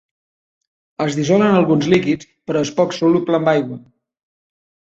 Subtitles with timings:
[1.05, 3.79] Es dissol en alguns líquids, però és poc soluble en aigua.